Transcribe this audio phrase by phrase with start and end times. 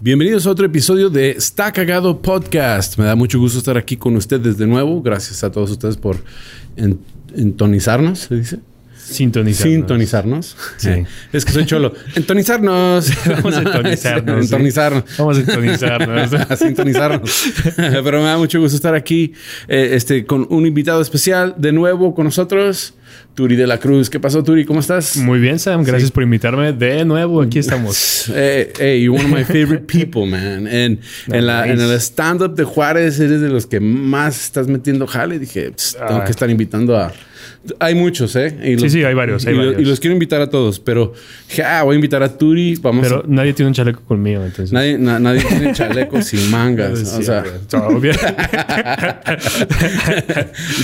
[0.00, 2.98] Bienvenidos a otro episodio de Está Cagado Podcast.
[2.98, 5.02] Me da mucho gusto estar aquí con ustedes de nuevo.
[5.02, 6.16] Gracias a todos ustedes por
[6.76, 7.00] en-
[7.34, 8.60] entonizarnos, ¿se dice?
[9.08, 9.66] Sintonizar.
[9.66, 10.56] Sintonizarnos.
[10.76, 10.88] Sí.
[10.90, 11.94] Eh, Es que soy cholo.
[12.14, 13.10] Entonizarnos.
[13.26, 14.54] Vamos a entonizarnos, sí.
[14.54, 15.04] Entonizarnos.
[15.18, 16.32] Vamos a sintonizarnos.
[16.50, 17.44] a sintonizarnos.
[17.76, 19.32] Pero me da mucho gusto estar aquí
[19.68, 22.94] eh, este, con un invitado especial de nuevo con nosotros,
[23.34, 24.10] Turi de la Cruz.
[24.10, 24.64] ¿Qué pasó, Turi?
[24.64, 25.16] ¿Cómo estás?
[25.16, 25.82] Muy bien, Sam.
[25.84, 27.40] Gracias por invitarme de nuevo.
[27.42, 28.30] Aquí estamos.
[28.34, 30.66] Hey, hey, you're one of my favorite people, man.
[30.66, 31.72] En, en, la- Nice.
[31.84, 35.38] en el stand-up de Juárez eres de los que más estás metiendo jale.
[35.38, 36.24] Dije, "Pss, tengo Ah.
[36.24, 37.12] que estar invitando a...
[37.80, 38.56] Hay muchos, ¿eh?
[38.62, 39.80] Y Sí, sí, hay varios, hay y, varios.
[39.80, 41.12] y los quiero invitar a todos, pero
[41.64, 42.76] ah, voy a invitar a Turi.
[42.82, 44.72] Vamos Pero a- nadie tiene un chaleco conmigo, entonces.
[44.72, 46.98] Nadie, na- nadie tiene chalecos sin mangas.
[46.98, 47.42] Sí, o sea.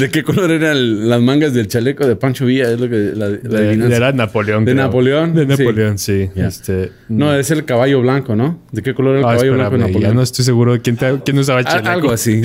[0.00, 2.70] ¿de qué color eran las mangas del chaleco de Pancho Villa?
[2.70, 3.94] Es lo que la, la De-.
[3.96, 4.64] Era Napoleón.
[4.64, 4.84] ¿De creo.
[4.84, 5.34] Napoleón?
[5.34, 5.46] De.
[5.46, 6.28] Napoleón, sí.
[6.34, 8.62] Este, No, es el caballo blanco, ¿no?
[8.72, 10.12] ¿De qué color era el Ah, caballo blanco de espérame, Napoleón?
[10.12, 11.90] ya no estoy seguro de quién, te- quién usaba el Al- chaleco.
[11.90, 12.42] Algo así.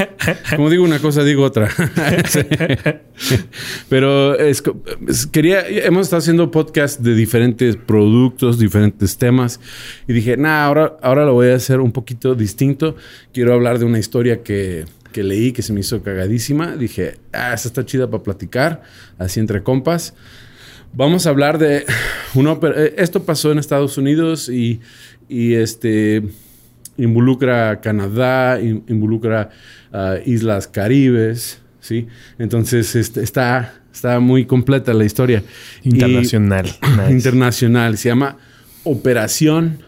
[0.56, 1.68] Como digo una cosa, digo otra.
[2.28, 2.40] Sí.
[3.88, 4.62] Pero es
[5.08, 9.60] es- quería, hemos estado haciendo podcast de diferentes productos, diferentes temas.
[10.06, 12.96] Y dije, nah, ahora, ahora lo voy a hacer un poquito distinto.
[13.32, 16.76] Quiero hablar de una historia que, que leí que se me hizo cagadísima.
[16.76, 18.82] Dije, ah, esta está chida para platicar,
[19.18, 20.14] así entre compas.
[20.94, 21.84] Vamos a hablar de
[22.34, 24.80] una eh, Esto pasó en Estados Unidos y,
[25.28, 26.22] y este
[26.96, 29.50] involucra Canadá, in- involucra
[29.92, 32.06] a Islas Caribes, ¿sí?
[32.38, 35.42] Entonces está, está muy completa la historia.
[35.82, 36.64] Y- Internacional.
[36.66, 37.10] Nice.
[37.12, 37.98] internacional.
[37.98, 38.36] Se llama
[38.84, 39.78] Operación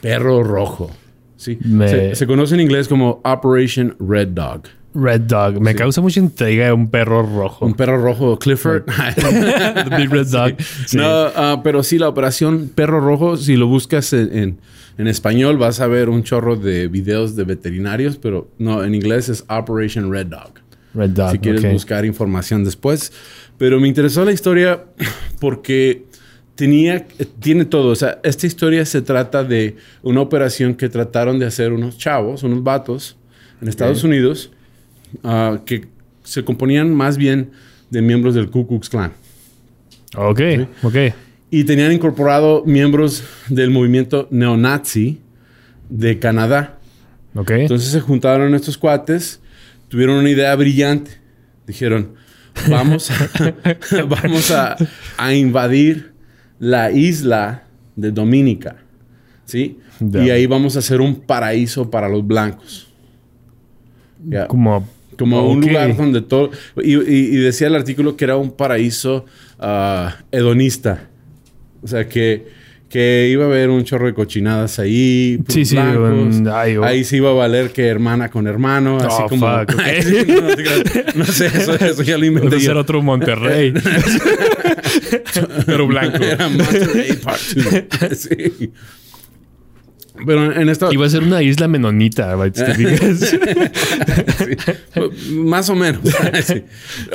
[0.00, 0.90] Perro Rojo.
[1.36, 1.58] ¿sí?
[1.64, 4.62] Me- Se, se conoce en inglés como Operation Red Dog.
[4.94, 5.60] Red Dog.
[5.60, 7.66] Me causa mucha intriga un perro rojo.
[7.66, 8.84] Un perro rojo, Clifford.
[9.14, 10.54] The Big Red Dog.
[10.86, 10.96] Sí.
[10.96, 11.04] No,
[11.36, 14.58] ah, pero sí, la operación Perro Rojo, si lo buscas en, en-
[14.96, 19.28] en español, vas a ver un chorro de videos de veterinarios, pero no, en inglés
[19.28, 20.54] es Operation Red Dog.
[20.94, 21.32] Red Dog.
[21.32, 21.72] si quieres ok.
[21.72, 23.12] buscar información después.
[23.56, 24.84] Pero me interesó la historia
[25.40, 26.04] porque
[26.54, 27.06] tenía,
[27.40, 27.90] tiene todo.
[27.90, 32.42] O sea, esta historia se trata de una operación que trataron de hacer unos chavos,
[32.42, 33.16] unos vatos
[33.62, 34.50] en Estados Unidos,
[35.24, 35.86] ah, que
[36.24, 37.50] se componían más bien
[37.90, 39.12] de miembros del Ku Klux Klan.
[40.16, 40.40] Ok,
[40.82, 40.96] ok.
[41.50, 45.20] Y tenían incorporado miembros del movimiento neonazi
[45.88, 46.78] de Canadá.
[47.34, 47.50] Ok.
[47.50, 49.40] Entonces se juntaron estos cuates,
[49.88, 51.10] tuvieron una idea brillante.
[51.66, 52.14] Dijeron,
[52.68, 53.30] vamos, a,
[54.08, 54.76] vamos a,
[55.16, 56.12] a invadir
[56.58, 57.64] la isla
[57.96, 58.76] de Dominica.
[59.44, 59.78] ¿Sí?
[60.00, 62.92] Y ahí vamos a hacer un paraíso para los blancos.
[64.46, 64.88] Como...
[65.18, 66.50] Como un lugar donde todo...
[66.76, 67.00] Y, y-
[67.34, 69.26] y decía el artículo que era un paraíso
[69.58, 71.08] ah, hedonista.
[71.82, 72.46] O sea, que,
[72.88, 75.38] que iba a haber un chorro de cochinadas ahí.
[75.38, 76.84] puros Sí, sí, ay, oh.
[76.84, 78.96] Ahí se iba a valer que hermana con hermano.
[78.98, 79.46] así Oh, como...
[79.46, 79.80] fuck, ok.
[79.80, 80.16] Ay, sí,
[81.14, 83.74] no, sé, eso, eso ya lo inventé Debe ser otro Monterrey.
[85.66, 86.22] Pero blanco.
[86.22, 88.18] Era Monterey Part 2.
[88.18, 88.72] Sí.
[90.26, 90.92] Pero en esta...
[90.92, 92.74] Iba a ser una isla menonita, te.
[92.74, 93.38] Sí.
[95.32, 96.00] Más o menos.
[96.44, 96.64] Sí.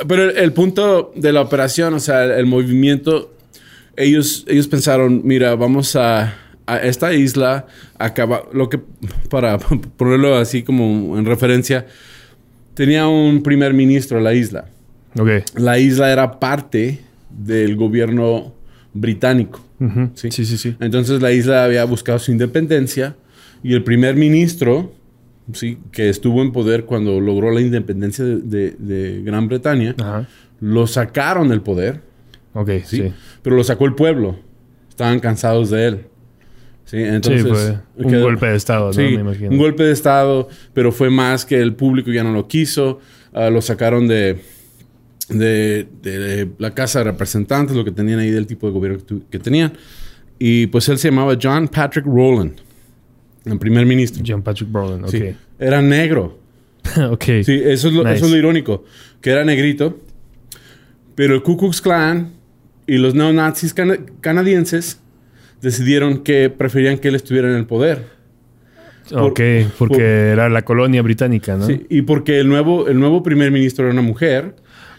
[0.08, 3.33] Pero el, punto de la operación, o sea, el movimiento,
[3.96, 6.34] ellos, ellos pensaron, mira, vamos a,
[6.66, 7.66] a esta isla,
[7.98, 8.80] acabar, lo que,
[9.30, 9.58] para
[9.96, 11.86] ponerlo así como en referencia,
[12.74, 14.66] tenía un primer ministro la isla.
[15.18, 15.28] ok.
[15.56, 17.00] La isla era parte
[17.30, 18.54] del gobierno
[18.92, 19.60] británico.
[20.14, 20.30] Sí.
[20.30, 20.76] Sí, sí, sí.
[20.80, 23.16] Entonces la isla había buscado su independencia
[23.62, 24.92] y el primer ministro,
[25.52, 29.94] sí, que estuvo en poder cuando logró la independencia de, de- de Gran Bretaña,
[30.60, 32.00] lo sacaron del poder,
[32.54, 32.96] Ok, ¿sí?
[32.98, 33.12] sí.
[33.42, 34.36] pero lo sacó el pueblo.
[34.88, 36.06] Estaban cansados de él.
[36.84, 38.92] Sí, entonces, sí, fue un quedó- golpe de estado, ¿no?
[38.92, 39.50] Sí, Me imagino.
[39.50, 43.00] un golpe de estado, pero fue más que el público ya no lo quiso.
[43.32, 44.38] Ah, lo sacaron de,
[45.28, 49.04] de, de la Casa de Representantes, lo que tenían ahí del tipo de gobierno que,
[49.04, 49.72] tu- que tenían.
[50.38, 52.52] Y pues él se llamaba John Patrick Rowland,
[53.46, 54.22] el primer ministro.
[54.26, 55.10] John Patrick Brolin, ok.
[55.10, 55.24] Sí.
[55.58, 56.38] Era negro.
[57.10, 57.24] ok.
[57.42, 58.16] Sí, eso es, lo, Nice.
[58.16, 58.84] eso es lo irónico,
[59.20, 59.98] que era negrito.
[61.14, 62.32] Pero el Ku Klux Klan
[62.86, 65.00] y los neonazis cana- canadienses
[65.62, 68.02] decidieron que preferían que él estuviera en el poder.
[69.12, 69.40] ok,
[69.78, 71.66] porque por- era la colonia británica, ¿no?
[71.66, 74.56] Sí, y porque el nuevo, el nuevo primer ministro era una mujer,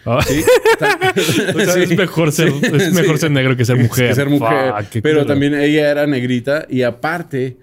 [0.08, 0.20] Ah.
[0.24, 0.40] Sí.
[1.56, 2.60] O sea, es mejor, ser, Sí.
[2.62, 4.10] es mejor ser negro que ser mujer.
[4.10, 4.72] Que ser mujer.
[4.78, 7.56] Fuck, pero también ella era negrita y aparte,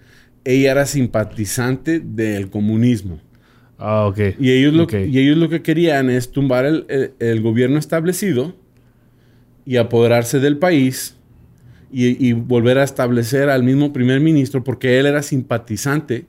[0.43, 3.21] ella era simpatizante del comunismo.
[3.77, 4.19] Ah, ok.
[4.41, 8.53] Y ellos, lo, y ellos lo que querían es tumbar el, el- el gobierno establecido
[9.65, 11.15] y apoderarse del país
[11.91, 16.25] y, y volver a establecer al mismo primer ministro porque él era simpatizante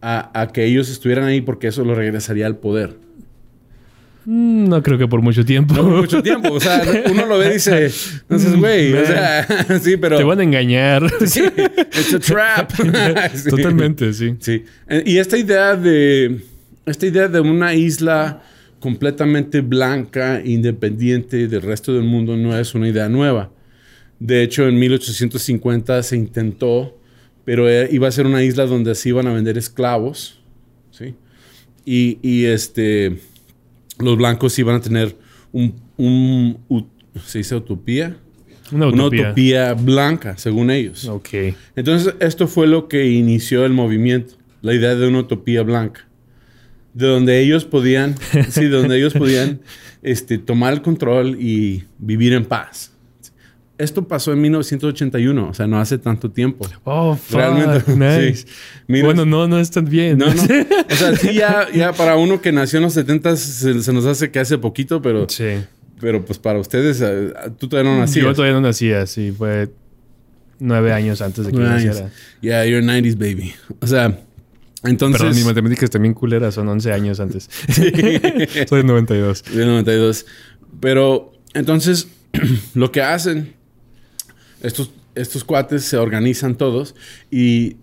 [0.00, 2.96] a, a que ellos estuvieran ahí porque eso lo regresaría al poder.
[4.24, 5.74] Mm, No creo que por mucho tiempo.
[5.74, 6.52] No por mucho tiempo.
[6.54, 7.90] O sea, uno lo ve y dice,
[8.28, 8.92] no seas güey.
[8.92, 9.46] O sea,
[9.82, 10.16] sí, pero...
[10.18, 11.02] Te van a engañar.
[11.26, 12.72] Sí, it's a trap.
[13.48, 14.34] Totalmente, sí.
[14.40, 14.64] Sí.
[14.88, 16.40] Eh, Y esta idea de
[16.86, 18.42] esta idea de una isla
[18.80, 23.50] completamente blanca, independiente del resto del mundo, no es una idea nueva.
[24.18, 26.98] De hecho, en 1850 se intentó,
[27.44, 30.40] pero eh, iba a ser una isla donde se iban a vender esclavos,
[30.90, 31.14] ¿sí?
[31.84, 33.18] Y, y, este,
[33.98, 35.14] los blancos iban a tener
[35.52, 36.88] un, un ut-
[37.24, 38.16] ¿se dice utopía?
[38.72, 39.26] Una Una utopía.
[39.28, 41.04] utopía blanca, según ellos.
[41.06, 41.28] Ok.
[41.76, 46.05] Entonces, esto fue lo que inició el movimiento, la idea de una utopía blanca.
[46.96, 48.14] De donde ellos podían,
[48.48, 49.60] sí, de donde ellos podían
[50.02, 52.92] este, tomar el control y vivir en paz.
[53.78, 56.66] Esto pasó en 1981, o sea, no hace tanto tiempo.
[56.84, 57.36] Oh, fuck.
[57.38, 57.92] Realmente,
[58.30, 58.36] Nice.
[58.38, 58.46] sí.
[58.88, 60.16] Mira- bueno, no, no es tan bien.
[60.16, 60.42] No, no.
[60.90, 64.06] O sea, sí, ya, ya para uno que nació en los 70 se, se nos
[64.06, 65.56] hace que hace poquito, pero, Sí.
[66.00, 68.24] pero pues para ustedes, eh, tú todavía no nacías.
[68.24, 69.30] Yo todavía no nacía, sí.
[69.36, 69.68] Fue
[70.58, 72.10] nueve años antes de que naciera.
[72.40, 73.52] Yeah, you're 90s baby.
[73.82, 74.18] O sea,
[74.84, 75.20] entonces...
[75.20, 76.54] Perdón, mis matemáticas también culeras.
[76.54, 77.48] Son 11 años antes.
[78.68, 79.44] Soy de 92.
[79.54, 80.26] Del 92.
[80.80, 82.08] Pero entonces,
[82.74, 83.54] lo que hacen,
[84.62, 86.94] estos, estos cuates se organizan todos
[87.30, 87.76] y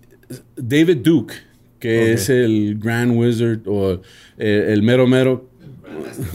[0.56, 1.34] David Duke,
[1.80, 2.08] que Ok.
[2.18, 4.00] es el Grand Wizard o
[4.38, 5.50] eh, el mero mero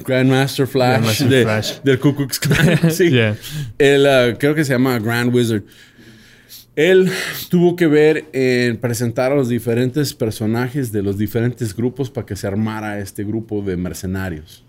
[0.05, 1.73] Grandmaster Flash, Grandmaster de- Flash.
[1.83, 2.91] del Ku Klux Klan.
[2.91, 3.09] sí.
[3.09, 3.37] Yeah.
[3.77, 5.63] Él, ah, creo que se llama Grand Wizard.
[6.79, 7.11] Él
[7.49, 12.37] tuvo que ver en presentar a los diferentes personajes de los diferentes grupos para que
[12.37, 14.63] se armara este grupo de mercenarios.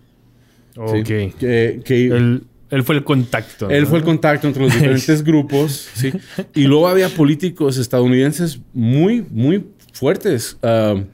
[0.74, 0.80] ¿sí?
[0.80, 1.04] Ok.
[1.38, 3.68] Que, que- él, Él, él fue el contacto.
[3.70, 3.86] ¿no?
[3.86, 5.88] fue el contacto entre los diferentes grupos.
[5.94, 6.12] ¿sí?
[6.52, 10.58] Y luego había políticos estadounidenses muy, muy fuertes.
[10.62, 11.04] Um,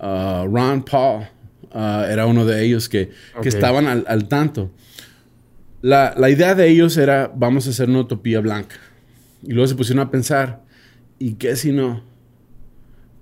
[0.00, 1.28] uh, Ron Paul
[1.72, 3.10] uh, era uno de ellos que,
[3.44, 4.72] estaban al, al tanto.
[5.80, 8.74] La, la idea de ellos era, vamos a hacer una utopía blanca.
[9.42, 10.62] Y luego se pusieron a pensar,
[11.18, 12.02] ¿y qué si no?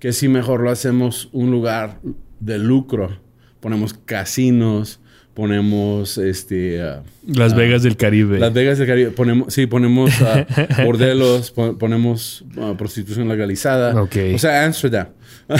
[0.01, 2.01] ¿Qué si mejor lo hacemos un lugar
[2.41, 3.21] de lucro?
[3.61, 5.01] Ponemos casinos,
[5.35, 6.81] ponemos este...
[6.85, 8.39] uh, Las ah, Vegas del Caribe.
[8.39, 9.11] las Vegas del Caribe.
[9.11, 10.47] Ponemos, sí, ponemos ah,
[10.85, 12.45] bordelos, pon- ponemos
[12.77, 14.01] prostitución legalizada.
[14.01, 14.17] Ok.
[14.35, 15.09] O sea, Amsterdam.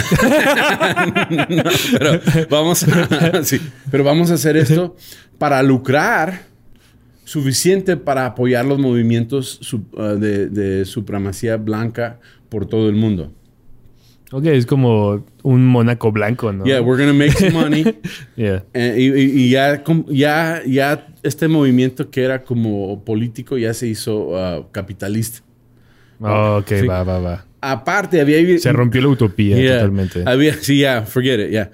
[1.49, 1.63] No,
[1.97, 3.59] pero, vamos a, sí,
[3.91, 4.95] pero vamos a hacer esto
[5.37, 6.43] para lucrar
[7.29, 9.59] suficiente para apoyar los movimientos
[9.99, 13.31] ah, de, de supremacía blanca por todo el mundo.
[14.31, 16.65] Ok, es como un Mónaco blanco, ¿no?
[16.65, 17.83] Yeah, we're gonna make some money.
[18.35, 18.63] Yeah.
[18.73, 24.67] Eh, y, ya, ya, ya este movimiento que era como político ya se hizo ah,
[24.71, 25.41] capitalista.
[26.19, 26.87] Oh, ok, Sí.
[26.87, 27.45] va, va, va.
[27.61, 28.57] Aparte, había...
[28.57, 29.73] Se rompió la utopía Yeah.
[29.75, 30.23] totalmente.
[30.25, 31.69] Había, sí, ya, forget it, ya.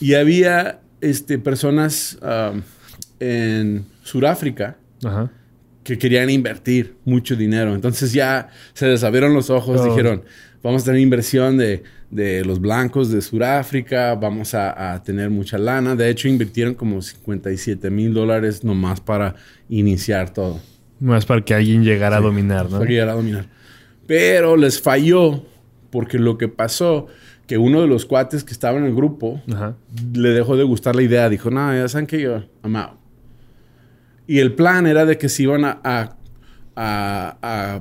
[0.00, 2.62] Y había este, personas um,
[3.20, 5.30] en Sudáfrica Ajá.
[5.84, 7.74] que querían invertir mucho dinero.
[7.74, 9.84] Entonces ya se les abrieron los ojos, Oh.
[9.84, 10.22] dijeron,
[10.62, 15.58] vamos a tener inversión de, de los blancos de Sudáfrica, vamos a, a tener mucha
[15.58, 15.94] lana.
[15.94, 19.36] De hecho, invirtieron como 57 mil dólares nomás para
[19.68, 20.60] iniciar todo.
[20.98, 22.78] Más para que alguien llegara a dominar, ¿no?
[22.78, 23.46] Para llegar a dominar.
[24.08, 25.44] Pero les falló
[25.90, 27.06] porque lo que pasó,
[27.46, 29.76] que uno de los cuates que estaba en el grupo Ajá.
[30.14, 31.28] le dejó de gustar la idea.
[31.28, 32.95] Dijo, no, ya saben que yo, I'm out.
[34.26, 36.16] Y el plan era de que se iban a, a-
[36.74, 37.80] a- a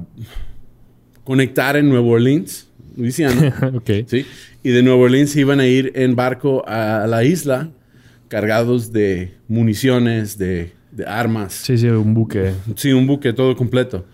[1.24, 3.82] conectar en Nueva Orleans, Luisiana.
[4.08, 4.26] ¿sí?
[4.64, 7.70] Y de Nueva Orleans se iban a ir en barco a la isla
[8.28, 11.54] cargados de municiones, de, de armas.
[11.54, 12.52] Sí, sí, un buque.
[12.76, 14.06] Sí, un buque todo completo.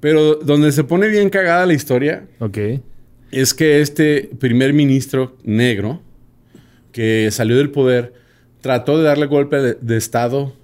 [0.00, 2.58] Pero donde se pone bien cagada la historia Ok.
[3.32, 6.00] es que este primer ministro negro
[6.92, 8.12] que salió del poder
[8.60, 10.54] trató de darle golpe de, de estado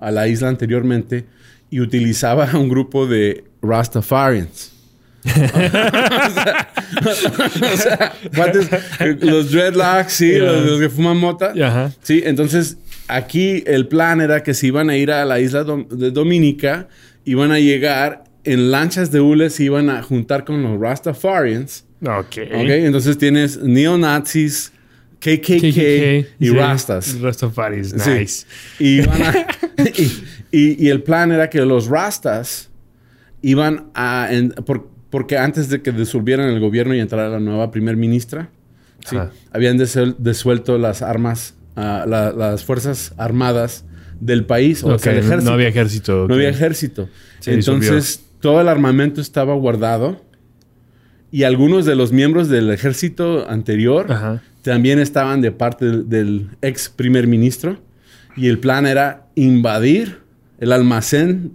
[0.00, 1.24] a la isla anteriormente
[1.70, 4.72] y utilizaba a un grupo de Rastafarians.
[5.28, 6.68] o sea,
[7.62, 8.14] o sea,
[9.20, 10.52] los dreadlocks, sí, Yeah.
[10.52, 11.52] los, los que fuman mota.
[12.02, 12.76] Sí, entonces
[13.08, 16.88] aquí el plan era que se iban a ir a la isla dom- de Dominica,
[17.24, 21.84] iban a llegar en lanchas de hule, se iban a juntar con los Rastafarians.
[22.02, 22.38] Ok.
[22.52, 22.68] ¿ok?
[22.68, 24.72] Entonces tienes neonazis
[25.20, 27.20] KKK, y Rastas.
[27.20, 28.10] Rastafaris, Sí.
[28.10, 28.46] nice.
[28.78, 29.46] Y, iban a-
[29.96, 30.02] y,
[30.52, 32.70] y- y el plan era que los Rastas
[33.42, 34.28] iban a...
[34.30, 38.50] en- por- porque antes de que disolvieran el gobierno y entrara la nueva primer ministra,
[39.08, 39.16] sí,
[39.52, 43.84] habían desuel- desuelto las armas, ah, la- las fuerzas armadas
[44.20, 45.44] del país, o Ok, sea, el ejército.
[45.50, 46.12] No había ejército.
[46.18, 46.30] No ok.
[46.32, 47.08] había ejército.
[47.38, 47.88] Se disolvió.
[47.88, 50.20] Entonces, todo el armamento estaba guardado
[51.30, 54.42] y algunos de los miembros del ejército anterior Ajá.
[54.62, 57.78] también estaban de parte del, del ex primer ministro
[58.36, 60.18] y el plan era invadir
[60.58, 61.52] el almacén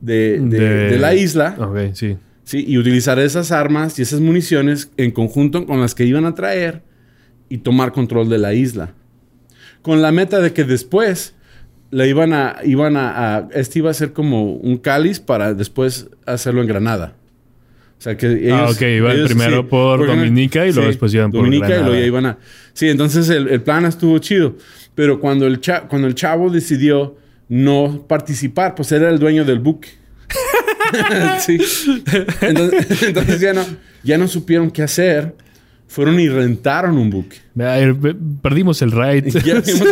[0.00, 0.58] de, de-
[0.90, 1.56] de la isla
[1.94, 2.16] sí.
[2.44, 2.64] ¿sí?
[2.66, 6.82] y utilizar esas armas y esas municiones en conjunto con las que iban a traer
[7.48, 8.92] y tomar control de la isla.
[9.82, 11.34] Con la meta de que después
[11.90, 16.08] le iban a, iban a, a- este iba a ser como un cáliz para después
[16.26, 17.14] hacerlo en Granada.
[17.98, 21.30] O sea que ellos, Ah, ok, iban primero por porque- Dominica y luego después iban
[21.32, 22.38] por Dominica y luego ya iban a...
[22.74, 24.56] Sí, entonces el, el plan estuvo chido.
[24.94, 27.16] Pero cuando el, cha- cuando el chavo decidió
[27.48, 29.88] no participar, pues era el dueño del buque.
[31.40, 31.58] sí.
[32.42, 33.64] Entonces, entonces ya, no,
[34.02, 35.34] ya no supieron qué hacer.
[35.88, 37.36] Fueron y rentaron un buque.
[38.42, 39.30] Perdimos el ride.
[39.44, 39.86] Ya vimos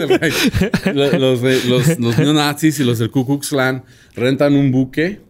[0.85, 0.95] el.
[0.97, 3.85] Lo- Los, de- los, los neonazis y los del Ku Klux Klan
[4.17, 5.21] rentan un buque,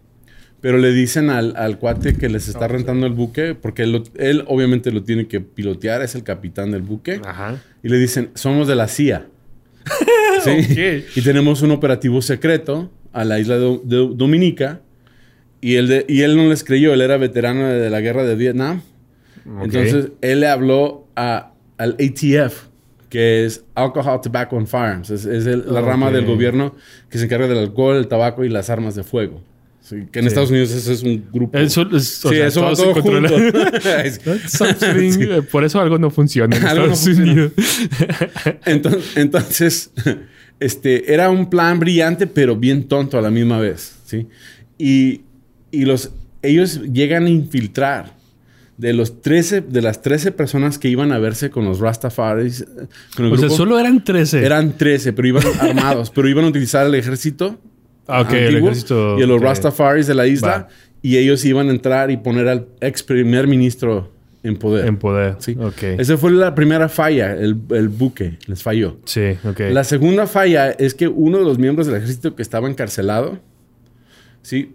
[0.64, 4.90] pero le dicen al, al cuate que les está rentando el buque, porque él, obviamente
[4.92, 7.58] lo tiene que pilotear, es el capitán del buque, Ajá.
[7.82, 9.26] y le dicen, somos de la CIA.
[10.42, 11.04] ¿Sí?
[11.16, 14.80] Y tenemos un operativo secreto a la isla de, de Dominica,
[15.60, 18.34] y él, de- y él no les creyó, él era veterano de la guerra de
[18.34, 18.80] Vietnam.
[19.62, 22.68] Entonces, él le habló a, al ATF,
[23.10, 25.10] que es Alcohol, Tobacco and Firearms.
[25.10, 26.74] Es, es el- la rama del gobierno
[27.10, 29.42] que se encarga del alcohol, el tabaco y las armas de fuego.
[29.86, 30.28] Sí, que en Sí.
[30.28, 31.58] Estados Unidos ese es un grupo.
[31.58, 33.28] Eso, es, o sí, sea, eso va todo junto.
[34.48, 37.32] Something, eh, Por eso algo no funciona en Algo no Estados funciona.
[37.32, 37.52] Unidos.
[38.64, 39.90] Entonces, entonces,
[40.58, 44.26] este, era un plan brillante, pero bien tonto a la misma vez, ¿sí?
[44.78, 45.20] Y,
[45.70, 46.12] y los,
[46.42, 48.14] ellos llegan a infiltrar
[48.78, 52.66] de los 13, de las 13 personas que iban a verse con los Rastafaris, eh,
[53.16, 54.44] con el O sea, grupo, solo eran 13.
[54.44, 57.60] eran 13, pero iban armados, pero iban a utilizar el ejército
[58.06, 59.18] Ah, ok, el ejército.
[59.18, 59.40] y a los.
[59.40, 60.68] Rastafaris de la isla, Va.
[61.02, 64.86] y ellos iban a entrar y poner al ex primer ministro en poder.
[64.86, 65.36] En poder.
[65.38, 65.56] Sí.
[65.58, 65.82] Ok.
[65.98, 68.98] Esa fue la primera falla, el, el buque les falló.
[69.04, 69.60] Sí, ok.
[69.70, 73.38] La segunda falla es que uno de los miembros del ejército que estaba encarcelado,
[74.42, 74.72] sí,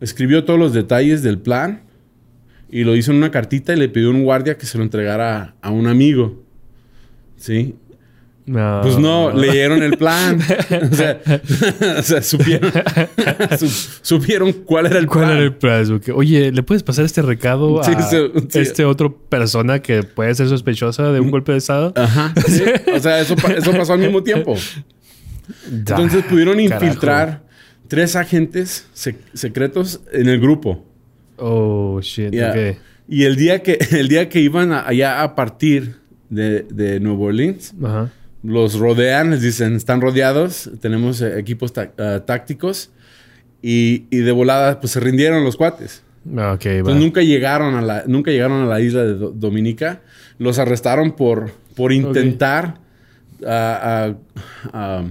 [0.00, 1.82] escribió todos los detalles del plan
[2.70, 4.84] y lo hizo en una cartita y le pidió a un guardia que se lo
[4.84, 6.42] entregara a, a un amigo.
[7.36, 7.76] Sí.
[8.48, 8.80] No.
[8.82, 10.38] Pues no, leyeron el plan.
[10.90, 11.20] o sea,
[11.98, 12.72] o sea, supieron,
[13.58, 13.68] su-
[14.00, 15.36] supieron cuál era el ¿Cuál plan.
[15.36, 16.00] era el plan?
[16.14, 18.16] Oye, ¿le puedes pasar este recado Sí, a sí,
[18.48, 18.58] sí.
[18.58, 21.92] este otro persona que puede ser sospechosa de un golpe de estado?
[21.94, 22.32] Ajá.
[22.94, 24.56] O sea, eso, pa- eso pasó al mismo tiempo.
[25.70, 26.84] Entonces pudieron carajo.
[26.84, 27.42] infiltrar
[27.88, 30.84] tres agentes sec- secretos en el grupo.
[31.36, 32.34] Oh, shit.
[33.10, 35.96] Y el día que, el día que iban a- allá a partir
[36.28, 38.10] de, de Nueva Orleans, Ajá.
[38.42, 42.90] Los rodean, les dicen, están rodeados, tenemos eh, equipos ah, tácticos
[43.62, 46.02] y, y de volada pues se rindieron los cuates.
[46.36, 46.52] Ah.
[46.78, 50.02] Entonces nunca llegaron a la, nunca llegaron a la isla de Do- Dominica.
[50.38, 52.78] Los arrestaron por, por intentar
[53.46, 54.12] ah,
[54.72, 55.04] ah,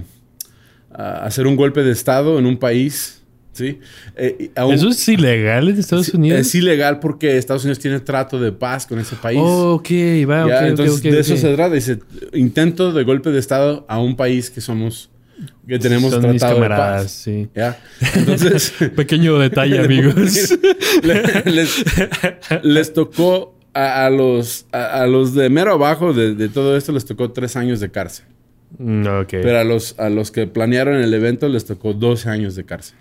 [1.22, 3.17] hacer un golpe de estado en un país.
[3.58, 3.78] ¿Sí?
[4.16, 6.40] Eh, aún- ¿Eso es ilegal en Estados Unidos?
[6.40, 9.38] Es ilegal porque Estados Unidos tiene trato de paz con ese país.
[9.42, 9.88] Oh, ok,
[10.28, 11.74] va, entonces, de eso se trata.
[11.74, 11.98] Dice,
[12.32, 15.10] intento de golpe de Estado a un país que somos,
[15.66, 17.10] que tenemos Son mis tratado de paz.
[17.10, 17.48] sí.
[17.54, 17.78] ¿Ya?
[18.14, 20.14] Entonces, Pequeño detalle, amigos.
[21.02, 21.84] le- les,
[22.62, 26.92] les tocó a, a los, a, a los de mero abajo de, de todo esto,
[26.92, 28.24] les tocó tres años de cárcel.
[28.78, 29.02] Mm.
[29.30, 32.96] Pero a los, a los que planearon el evento les tocó 12 años de cárcel.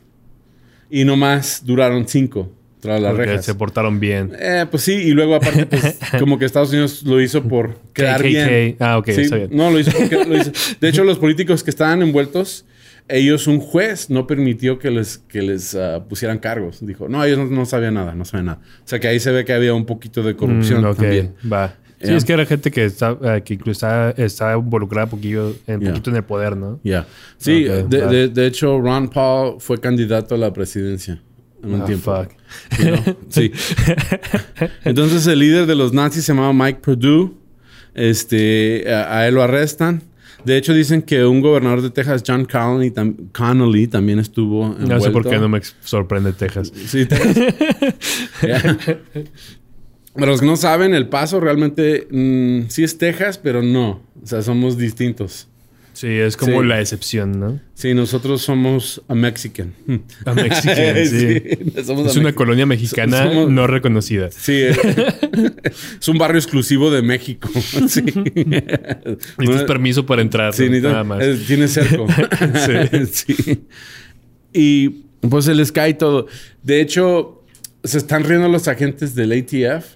[0.90, 3.46] Y nomás duraron cinco tras las Porque rejas.
[3.46, 4.32] se portaron bien.
[4.40, 8.22] Eh, pues sí, y luego aparte, pues, como que Estados Unidos lo hizo por quedar
[8.22, 8.28] KKK.
[8.28, 8.76] bien.
[8.80, 9.50] Ah, ok, Sí, está bien.
[9.52, 10.52] No, lo hizo porque lo hizo.
[10.80, 12.66] De hecho, los políticos que estaban envueltos,
[13.10, 16.86] ellos, un juez, no permitió que les, que les ah, pusieran cargos.
[16.86, 18.60] Dijo, no, ellos no, no sabían nada, no sabían nada.
[18.86, 21.34] O sea que ahí se ve que había un poquito de corrupción Mm, ok, también.
[21.52, 21.74] va.
[22.02, 25.82] Sí, es que era gente que está, eh, que incluso está, está involucrada poquillo, en,
[25.82, 25.88] Ya.
[25.90, 26.80] poquito en el poder, ¿no?
[26.84, 27.08] Ya.
[27.38, 28.08] Sí, Ok, de, va.
[28.12, 31.20] de- de hecho, Ron Paul fue candidato a la presidencia
[31.64, 32.14] en un Ah, tiempo.
[32.16, 32.32] fuck.
[32.80, 33.18] You know?
[33.30, 33.52] Sí.
[34.84, 37.32] Entonces el líder de los nazis se llamaba Mike Perdue.
[37.94, 40.04] Este, a, a él lo arrestan.
[40.46, 44.94] De hecho, dicen que un gobernador de Texas, John Connolly, tam- Connolly también estuvo envuelto.
[44.94, 46.72] No sé por qué no me sorprende Texas.
[46.86, 47.36] Sí, Texas.
[48.44, 48.78] Ya.
[50.18, 54.02] Para los que no saben, El Paso realmente mm, sí es Texas, pero no.
[54.24, 55.48] O sea, somos distintos.
[55.94, 56.68] Sí, es como Sí.
[56.68, 57.60] la excepción, ¿no?
[57.74, 59.74] Sí, nosotros somos a Mexican.
[60.26, 61.42] A Mexican, sí.
[61.84, 64.30] somos Es a una colonia mexicana Somos- no reconocida.
[64.30, 64.76] Sí, eh,
[66.00, 67.50] es un barrio exclusivo de México.
[67.88, 68.04] Sí.
[69.40, 70.80] Necesitas permiso para entrar, Sí, ¿no?
[70.90, 71.24] nada más.
[71.24, 72.06] eh, tiene cerco.
[72.66, 73.34] Sí.
[73.34, 73.64] Sí.
[74.54, 74.90] Y
[75.28, 76.28] pues les cae todo.
[76.62, 77.44] De hecho,
[77.84, 79.96] se están riendo los agentes del ATF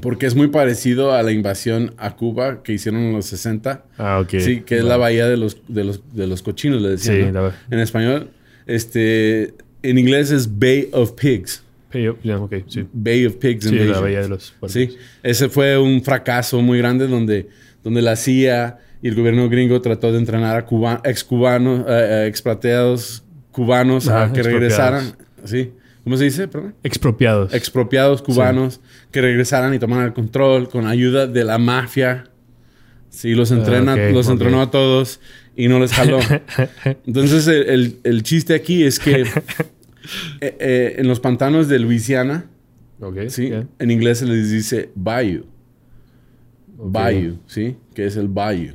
[0.00, 3.84] Porque es muy parecido a la invasión a Cuba que hicieron en los 60.
[3.96, 4.34] Ah, ok.
[4.40, 7.16] Sí, que es la bahía de los, de los, de los cochinos, le decían.
[7.16, 7.42] Sí, ¿no?
[7.48, 8.30] la- En español,
[8.66, 11.62] este, en inglés es Bay of Pigs.
[12.22, 12.86] Ya, ok, sí.
[12.92, 14.72] Bay of Pigs Sí, la bahía de los puercos.
[14.72, 17.48] Sí, ese fue un fracaso muy grande donde,
[17.82, 21.84] donde la CIA y el gobierno gringo trató de entrenar a cuba, ex cubanos, eh,
[21.88, 25.16] eh, expatriados cubanos a que regresaran.
[25.44, 25.70] Sí.
[26.08, 26.48] ¿Cómo se dice?
[26.48, 26.74] Perdón.
[26.82, 27.52] Expropiados.
[27.52, 28.80] Expropiados cubanos
[29.12, 32.24] que regresaran y tomaran el control con ayuda de la mafia.
[33.10, 34.32] Sí, los entrena, Ah, los ok.
[34.32, 35.20] entrenó a todos
[35.54, 36.18] y no les jaló.
[37.06, 39.20] Entonces, el, el- el chiste aquí es que
[40.40, 42.46] eh, eh, en los pantanos de Luisiana.
[43.28, 43.52] ¿sí?
[43.78, 45.44] En inglés se les dice bayou.
[46.78, 47.76] Bayou, ¿sí?
[47.94, 48.74] Que es el bayou.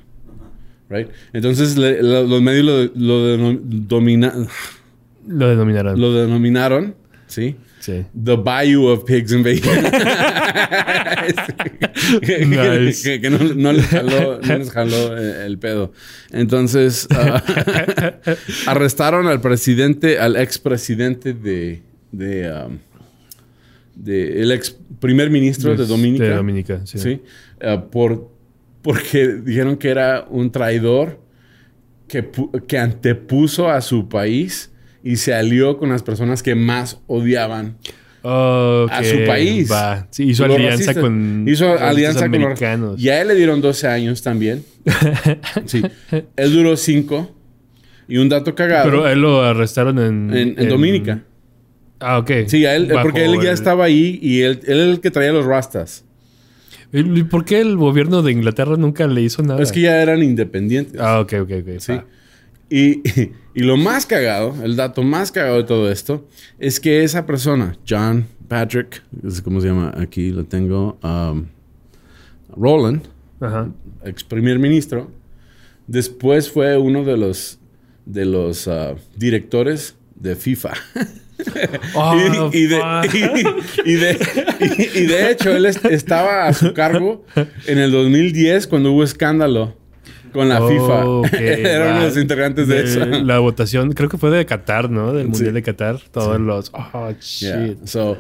[0.90, 1.08] Right?
[1.34, 4.36] Entonces le- lo- los medios lo, lo denom- domina-
[5.28, 6.00] Lo denominarán.
[6.00, 6.96] lo denominaron,
[7.34, 7.56] ¿sí?
[7.80, 8.06] Sí.
[8.24, 9.32] The Bayou of Pigs
[12.22, 13.04] que, Nice.
[13.04, 15.92] que- que no, no les jaló, no les jaló eh, el pedo.
[16.32, 17.44] Entonces, ah,
[18.68, 22.78] arrestaron al presidente, al expresidente de, de, um,
[23.96, 26.24] de el ex primer ministro de Dominica.
[26.25, 27.00] De Dominica, sí.
[27.00, 27.22] Sí.
[27.62, 28.30] Ah, por,
[28.82, 31.20] porque dijeron que era un traidor
[32.08, 32.30] que,
[32.68, 34.70] que antepuso a su país
[35.03, 37.77] y se alió con las personas que más odiaban
[38.22, 39.69] Ok, a su país.
[39.69, 40.07] Va.
[40.10, 40.98] Sí, hizo Los alianza racistas.
[41.03, 41.45] con.
[41.48, 43.01] Hizo racistas alianza con los americanos.
[43.01, 44.63] Y a él le dieron 12 años también.
[45.65, 45.81] sí.
[46.38, 47.36] Él duró 5.
[48.08, 48.86] Y un dato cagado.
[48.89, 50.36] Pero él lo arrestaron en.
[50.36, 51.23] en, en Dominica.
[51.99, 52.32] Ah, ok.
[52.47, 54.99] Sí, a él, Bajo porque él ya el- estaba ahí y él, él era el
[55.01, 56.06] que traía los rastas.
[56.91, 59.62] ¿Y por qué el gobierno de Inglaterra nunca le hizo nada?
[59.63, 61.01] Es que ya eran independientes.
[61.01, 61.69] Ah, ok, ok, ok.
[61.80, 61.91] Sí.
[61.93, 62.06] va.
[62.75, 63.01] Y,
[63.53, 67.77] y lo más cagado, el dato más cagado de todo esto, es que esa persona,
[67.88, 71.45] John Patrick, es como se llama aquí, lo tengo, um,
[72.55, 73.03] Roland,
[73.39, 73.69] Ajá.
[74.05, 75.12] ex primer ministro,
[75.88, 77.59] después fue uno de los,
[78.05, 80.73] de los ah, directores de FIFA.
[81.95, 82.15] Oh,
[82.53, 82.77] y, y de,
[83.86, 84.17] y- de-
[84.95, 87.25] y- y de hecho, él est- estaba a su cargo
[87.65, 89.75] en el 2010 cuando hubo escándalo
[90.34, 91.06] con la FIFA.
[91.06, 92.00] Oh, ok, Era uno va.
[92.02, 93.06] de los integrantes de, eso.
[93.06, 95.13] La votación, creo que fue de Qatar, ¿no?
[95.13, 95.32] Del Sí.
[95.32, 96.00] Mundial de Qatar.
[96.12, 96.72] Todos los.
[96.74, 97.39] Oh, shit.
[97.50, 97.76] Yeah.
[97.86, 98.17] So,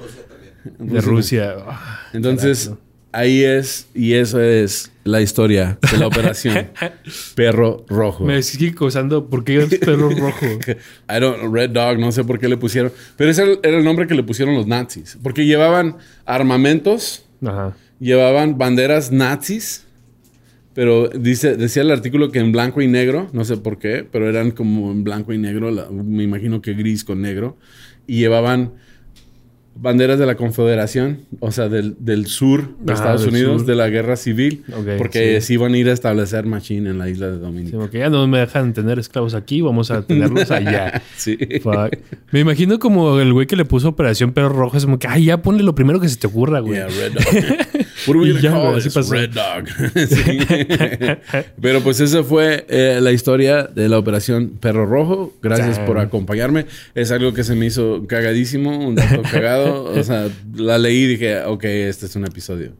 [0.79, 1.55] De Rusia.
[1.67, 2.81] Ah, Entonces, carajo.
[3.11, 6.69] ahí es, y eso es la historia de la operación
[7.35, 8.23] Perro Rojo.
[8.23, 9.27] Me sigue causando.
[9.29, 10.45] ¿Por qué es perro rojo?
[11.09, 12.93] I don't, Red Dog, no sé por qué le pusieron.
[13.17, 15.17] Pero ese era el- era el nombre que le pusieron los nazis.
[15.21, 17.75] Porque llevaban armamentos, Ajá.
[17.99, 19.85] llevaban banderas nazis.
[20.73, 24.27] Pero dice, decía el artículo que en blanco y negro, no sé por qué, pero
[24.27, 27.57] eran como en blanco y negro, la- me imagino que gris con negro.
[28.07, 28.73] Y llevaban
[29.75, 33.65] banderas de la Confederación, o sea, del, del sur de Ah, Estados Unidos, sur.
[33.67, 35.53] de la guerra civil, Ok, porque sí.
[35.55, 37.89] iban a ir a establecer machine en la isla de Sí, Dominica.
[37.89, 41.01] que ya no me dejan tener esclavos aquí, vamos a tenerlos allá.
[41.17, 41.37] Sí.
[41.61, 41.97] Fuck.
[42.31, 44.77] Me imagino como el güey que le puso Operación Perro Rojo.
[44.77, 46.75] Es como que, ay, ya ponle lo primero que se te ocurra, güey.
[46.75, 47.13] Yeah, Red
[48.07, 48.25] Dog.
[48.27, 49.13] Y ya, güey, así pasó.
[49.13, 49.65] Red Dog.
[50.07, 50.37] Sí.
[51.61, 55.33] Pero pues esa fue eh, la historia de la operación Perro Rojo.
[55.41, 55.85] Gracias Damn.
[55.85, 56.65] por acompañarme.
[56.95, 59.62] Es algo que se me hizo cagadísimo, un dato cagado.
[59.93, 62.73] O sea, la leí y dije, ok, este es un episodio.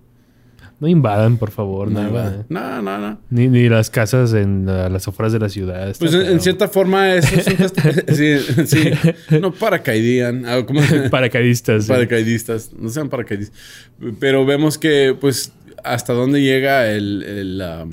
[0.79, 2.45] No invadan, por favor, nada.
[2.49, 3.21] No, no, no.
[3.29, 5.95] Ni, ni las casas en las afueras de la ciudad.
[5.97, 7.73] Pues en, cierta forma eso es
[8.17, 8.91] sí, sí.
[9.39, 10.45] No paracaidían.
[10.65, 10.81] ¿cómo?
[11.09, 11.85] Paracaidistas.
[11.85, 11.89] sí.
[11.89, 13.57] paracaidistas, no sean paracaidistas.
[14.19, 17.85] Pero vemos que, pues, hasta dónde llega el, el, ah,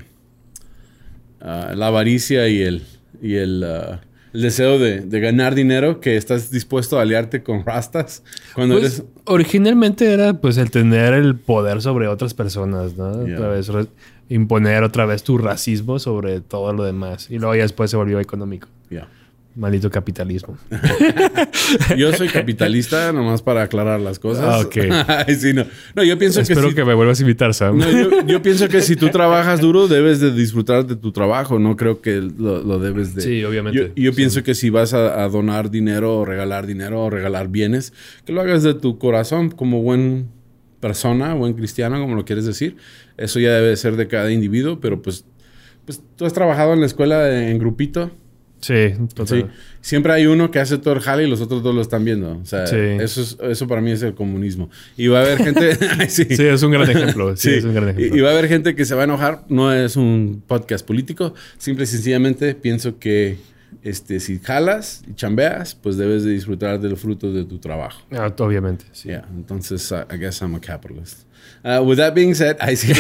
[1.41, 2.83] ah, la avaricia y el,
[3.23, 4.01] y el, ah,
[4.33, 8.23] el deseo de, de ganar dinero que estás dispuesto a aliarte con rastas
[8.55, 9.05] cuando Pues, eres...
[9.25, 13.27] originalmente era pues el tener el poder sobre otras personas, ¿no?
[13.27, 13.37] Yeah.
[13.37, 13.71] Otra vez
[14.29, 17.29] imponer otra vez tu racismo sobre todo lo demás.
[17.31, 18.69] Y luego ya después se volvió económico.
[18.89, 19.09] Ya.
[19.57, 20.57] Maldito capitalismo.
[21.97, 24.45] Yo soy capitalista, nomás para aclarar las cosas.
[24.47, 24.77] Ah, ok.
[25.27, 25.65] Ay, sí, no.
[25.95, 26.77] no, yo pienso Espero que...
[26.83, 27.79] si- me vuelvas a invitar, Sam.
[27.79, 31.59] no, yo, yo pienso que si tú trabajas duro, debes de disfrutar de tu trabajo.
[31.59, 33.23] No creo que lo, lo debes de...
[33.23, 33.79] Sí, obviamente.
[33.79, 34.17] Yo, yo Sí.
[34.17, 37.93] pienso que si vas a, a donar dinero o regalar dinero o regalar bienes,
[38.25, 40.29] que lo hagas de tu corazón como buen
[40.79, 42.77] persona, buen cristiano, como lo quieres decir.
[43.17, 45.25] Eso ya debe ser de cada individuo, pero pues
[45.87, 48.11] pues tú has trabajado en la escuela en grupito.
[48.61, 49.27] Sí, total.
[49.27, 49.47] Sí.
[49.81, 52.39] Siempre hay uno que hace todo el jale y los otros dos lo están viendo.
[52.39, 52.77] O sea, Sí.
[52.77, 54.69] eso, es- eso para mí es el comunismo.
[54.97, 55.77] Y va a haber gente...
[56.09, 56.25] Sí.
[56.29, 57.37] Sí, es un gran ejemplo.
[57.37, 58.17] Sí, es un gran Y, ejemplo.
[58.17, 59.43] y va a haber gente que se va a enojar.
[59.49, 61.35] No es un podcast político.
[61.59, 63.39] Simple y sencillamente pienso que
[63.83, 68.03] este, si jalas y chambeas, pues debes de disfrutar de los frutos de tu trabajo.
[68.13, 68.85] Ah, obviamente.
[68.93, 69.09] Sí.
[69.09, 71.25] Yeah, entonces uh, I guess I'm a capitalist.
[71.65, 72.93] Uh, with that being said, I see-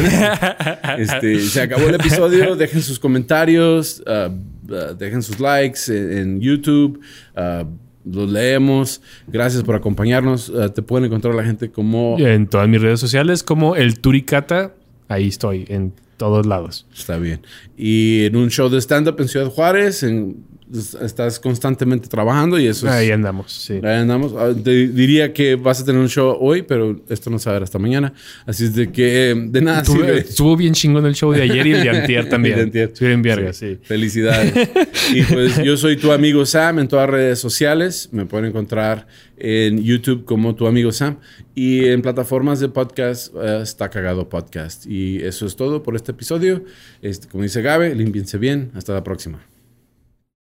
[0.98, 2.56] este, se acabó el episodio.
[2.56, 4.30] Dejen sus comentarios, uh,
[4.72, 7.00] uh, dejen sus likes en, en YouTube.
[7.36, 7.64] uh,
[8.04, 9.02] los leemos.
[9.28, 10.48] Gracias por acompañarnos.
[10.48, 14.74] Uh, te pueden encontrar la gente como En todas mis redes sociales, como el Turicata,
[15.08, 16.86] ahí estoy, en todos lados.
[16.96, 17.40] Está bien.
[17.76, 22.86] Y en un show de stand-up en Ciudad Juárez, en- estás constantemente trabajando y eso
[22.86, 22.92] es...
[22.92, 23.74] Ahí andamos, sí.
[23.82, 24.34] Ahí andamos.
[24.36, 27.56] Ah, te diría que vas a tener un show hoy, pero esto no se va
[27.56, 28.12] a ver hasta mañana.
[28.46, 30.18] Así es de que eh, de nada Estuvo, sirve.
[30.18, 32.54] estuvo bien chingón el show de ayer y el de antier también.
[32.54, 32.88] Y de antier.
[32.90, 33.78] Estuvo bien verga, sí.
[33.82, 34.52] Felicidades.
[35.14, 38.08] y pues yo soy tu amigo Sam en todas las redes sociales.
[38.12, 39.06] Me pueden encontrar
[39.36, 41.18] en YouTube como tu amigo Sam.
[41.54, 44.86] Y en plataformas de podcast eh, está cagado podcast.
[44.86, 46.64] Y eso es todo por este episodio.
[47.02, 48.70] Este, como dice Gabe, límpiense bien.
[48.74, 49.49] Hasta la próxima.